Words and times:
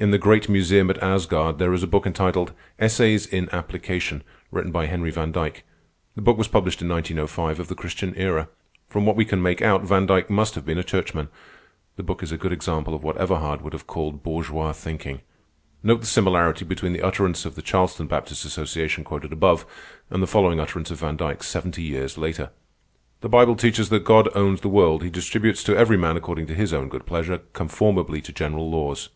In 0.00 0.12
the 0.12 0.16
great 0.18 0.48
museum 0.48 0.90
at 0.90 1.02
Asgard 1.02 1.58
there 1.58 1.72
is 1.72 1.82
a 1.82 1.86
book 1.88 2.06
entitled 2.06 2.52
"Essays 2.78 3.26
in 3.26 3.48
Application," 3.50 4.22
written 4.52 4.70
by 4.70 4.86
Henry 4.86 5.10
van 5.10 5.32
Dyke. 5.32 5.64
The 6.14 6.22
book 6.22 6.38
was 6.38 6.46
published 6.46 6.80
in 6.80 6.88
1905 6.88 7.58
of 7.58 7.66
the 7.66 7.74
Christian 7.74 8.14
Era. 8.14 8.48
From 8.88 9.04
what 9.04 9.16
we 9.16 9.24
can 9.24 9.42
make 9.42 9.60
out, 9.60 9.82
Van 9.82 10.06
Dyke 10.06 10.30
must 10.30 10.54
have 10.54 10.64
been 10.64 10.78
a 10.78 10.84
churchman. 10.84 11.26
The 11.96 12.04
book 12.04 12.22
is 12.22 12.30
a 12.30 12.36
good 12.38 12.52
example 12.52 12.94
of 12.94 13.02
what 13.02 13.16
Everhard 13.16 13.60
would 13.62 13.72
have 13.72 13.88
called 13.88 14.22
bourgeois 14.22 14.72
thinking. 14.72 15.22
Note 15.82 16.02
the 16.02 16.06
similarity 16.06 16.64
between 16.64 16.92
the 16.92 17.02
utterance 17.02 17.44
of 17.44 17.56
the 17.56 17.60
Charleston 17.62 18.06
Baptist 18.06 18.44
Association 18.44 19.02
quoted 19.02 19.32
above, 19.32 19.66
and 20.10 20.22
the 20.22 20.28
following 20.28 20.60
utterance 20.60 20.92
of 20.92 21.00
Van 21.00 21.16
Dyke 21.16 21.42
seventy 21.42 21.82
years 21.82 22.16
later: 22.16 22.50
"_The 23.20 23.28
Bible 23.32 23.56
teaches 23.56 23.88
that 23.88 24.04
God 24.04 24.28
owns 24.36 24.60
the 24.60 24.68
world. 24.68 25.02
He 25.02 25.10
distributes 25.10 25.64
to 25.64 25.76
every 25.76 25.96
man 25.96 26.16
according 26.16 26.46
to 26.46 26.54
His 26.54 26.72
own 26.72 26.88
good 26.88 27.04
pleasure, 27.04 27.38
conformably 27.52 28.20
to 28.20 28.32
general 28.32 28.70
laws. 28.70 29.08